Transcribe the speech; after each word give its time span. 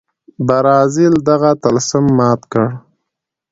برازیل 0.47 1.13
دغه 1.27 1.49
طلسم 1.63 2.05
مات 2.17 2.41
کړ. 2.51 2.65